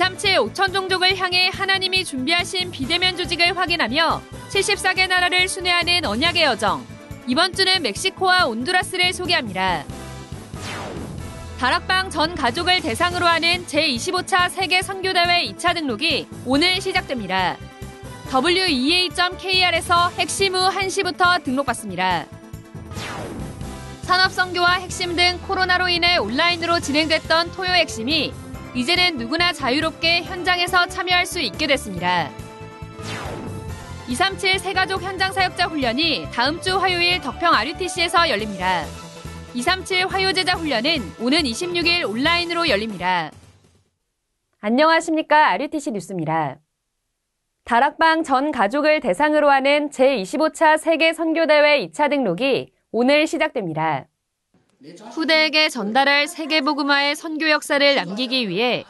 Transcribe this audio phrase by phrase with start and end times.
[0.00, 6.86] 237 5천 종족을 향해 하나님이 준비하신 비대면 조직을 확인하며 74개 나라를 순회하는 언약의 여정.
[7.26, 9.84] 이번 주는 멕시코와 온두라스를 소개합니다.
[11.58, 17.58] 다락방 전 가족을 대상으로 하는 제25차 세계 선교대회 2차 등록이 오늘 시작됩니다.
[18.32, 22.24] wea.kr에서 핵심 후 1시부터 등록받습니다.
[24.00, 28.32] 산업선교와 핵심 등 코로나로 인해 온라인으로 진행됐던 토요 핵심이
[28.74, 32.30] 이제는 누구나 자유롭게 현장에서 참여할 수 있게 됐습니다.
[34.08, 38.84] 237 세가족 현장 사역자 훈련이 다음 주 화요일 덕평 RUTC에서 열립니다.
[39.54, 43.30] 237 화요제자 훈련은 오는 26일 온라인으로 열립니다.
[44.60, 45.50] 안녕하십니까.
[45.50, 46.58] RUTC 뉴스입니다.
[47.64, 54.06] 다락방 전 가족을 대상으로 하는 제25차 세계 선교대회 2차 등록이 오늘 시작됩니다.
[55.12, 58.84] 후대에게 전달할 세계복음화의 선교 역사를 남기기 위해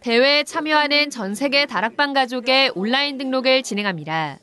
[0.00, 4.38] 대회에 참여하는 전 세계 다락방 가족의 온라인 등록을 진행합니다.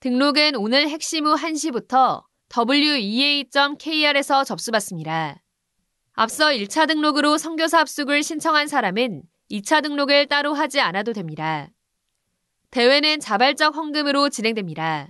[0.00, 2.24] 등록은 오늘 핵심 후 1시부터
[2.68, 5.42] wea.kr에서 접수받습니다.
[6.12, 11.70] 앞서 1차 등록으로 선교사 합숙을 신청한 사람은 2차 등록을 따로 하지 않아도 됩니다.
[12.70, 15.08] 대회는 자발적 헌금으로 진행됩니다.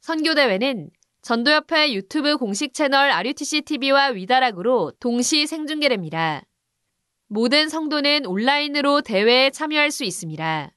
[0.00, 0.90] 선교대회는
[1.24, 6.42] 전도협회 유튜브 공식 채널 RUTC TV와 위다락으로 동시 생중계됩니다.
[7.28, 10.70] 모든 성도는 온라인으로 대회에 참여할 수 있습니다.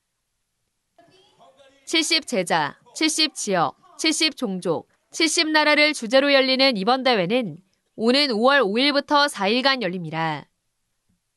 [1.86, 7.58] 70 제자, 70 지역, 70 종족, 70 나라를 주제로 열리는 이번 대회는
[7.98, 10.48] 오는 5월 5일부터 4일간 열립니다.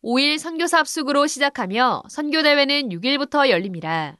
[0.05, 4.17] 5일 선교사 합숙으로 시작하며 선교대회는 6일부터 열립니다.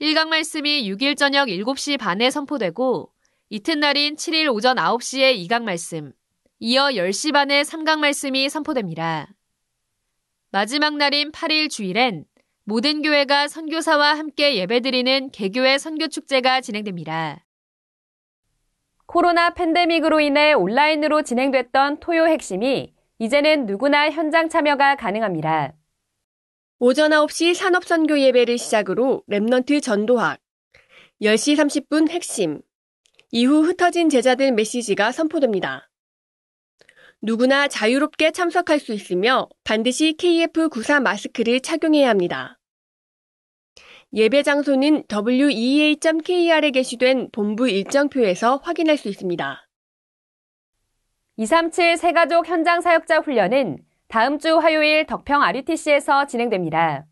[0.00, 3.12] 1강 말씀이 6일 저녁 7시 반에 선포되고
[3.54, 6.14] 이튿날인 7일 오전 9시에 2강 말씀,
[6.58, 9.28] 이어 10시 반에 3강 말씀이 선포됩니다.
[10.50, 12.24] 마지막 날인 8일 주일엔
[12.64, 17.44] 모든 교회가 선교사와 함께 예배드리는 개교회 선교축제가 진행됩니다.
[19.04, 25.74] 코로나 팬데믹으로 인해 온라인으로 진행됐던 토요 핵심이 이제는 누구나 현장 참여가 가능합니다.
[26.78, 30.40] 오전 9시 산업선교 예배를 시작으로 렘넌트 전도학,
[31.20, 32.62] 10시 30분 핵심,
[33.34, 35.88] 이후 흩어진 제자들 메시지가 선포됩니다.
[37.22, 42.58] 누구나 자유롭게 참석할 수 있으며 반드시 KF94 마스크를 착용해야 합니다.
[44.12, 49.66] 예배 장소는 wea.kr에 게시된 본부 일정표에서 확인할 수 있습니다.
[51.36, 53.78] 237 새가족 현장 사역자 훈련은
[54.08, 57.06] 다음 주 화요일 덕평 RUTC에서 진행됩니다.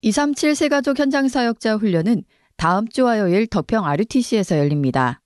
[0.00, 2.24] 237 세가족 현장 사역자 훈련은
[2.60, 5.22] 다음 주 화요일 덕평 RUTC에서 열립니다.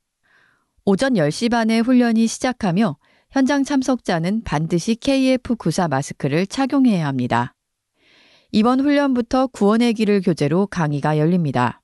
[0.85, 2.97] 오전 10시 반에 훈련이 시작하며
[3.33, 7.57] 현장 참석자는 반드시 KF94 마스크를 착용해야 합니다.
[8.53, 11.83] 이번 훈련부터 구원의 길을 교재로 강의가 열립니다.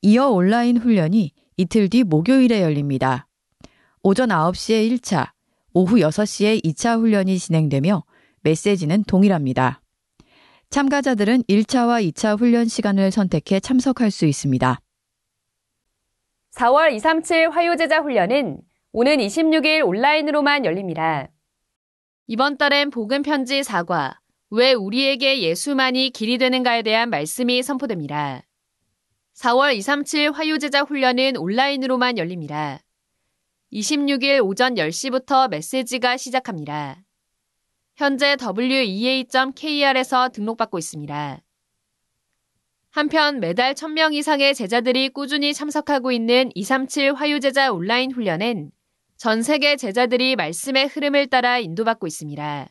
[0.00, 3.26] 이어 온라인 훈련이 이틀 뒤 목요일에 열립니다.
[4.02, 5.32] 오전 9시에 1차,
[5.74, 8.02] 오후 6시에 2차 훈련이 진행되며
[8.40, 9.82] 메시지는 동일합니다.
[10.70, 14.78] 참가자들은 1차와 2차 훈련 시간을 선택해 참석할 수 있습니다.
[16.52, 18.60] 4월 237 화요제자 훈련은
[18.92, 21.28] 오는 26일 온라인으로만 열립니다.
[22.28, 24.16] 이번 달엔 복음 편지 4과
[24.50, 28.42] 왜 우리에게 예수만이 길이 되는가에 대한 말씀이 선포됩니다.
[29.38, 32.78] 4월 237 화요제자 훈련은 온라인으로만 열립니다.
[33.72, 37.02] 26일 오전 10시부터 메시지가 시작합니다.
[38.00, 41.42] 현재 wea.kr에서 등록받고 있습니다.
[42.88, 48.70] 한편 매달 1000명 이상의 제자들이 꾸준히 참석하고 있는 237 화요제자 온라인 훈련엔
[49.18, 52.68] 전 세계 제자들이 말씀의 흐름을 따라 인도받고 있습니다.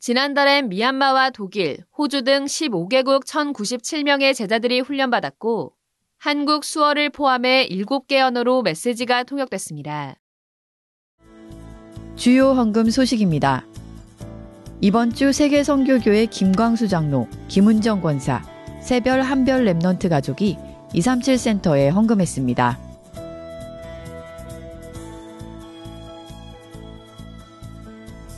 [0.00, 5.74] 지난달엔 미얀마와 독일, 호주 등 15개국 1097명의 제자들이 훈련받았고
[6.18, 10.16] 한국 수어를 포함해 7개 언어로 메시지가 통역됐습니다.
[12.16, 13.64] 주요 헌금 소식입니다.
[14.84, 18.42] 이번 주 세계선교교회 김광수 장로, 김은정 권사,
[18.82, 20.58] 세별 한별 Remnant 가족이
[20.92, 22.78] 237 센터에 헌금했습니다.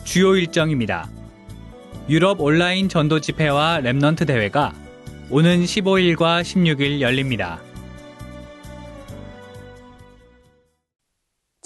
[0.05, 1.11] 주요 일정입니다.
[2.09, 4.73] 유럽 온라인 전도 집회와 Remnant 대회가
[5.31, 7.61] 오는 15일과 16일 열립니다.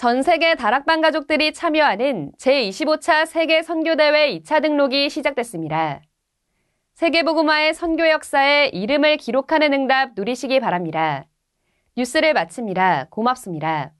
[0.00, 6.00] 전 세계 다락방 가족들이 참여하는 제25차 세계 선교대회 2차 등록이 시작됐습니다.
[6.94, 11.26] 세계복음화의 선교 역사에 이름을 기록하는 응답 누리시기 바랍니다.
[11.99, 13.08] 뉴스를 마칩니다.
[13.11, 13.93] 고맙습니다.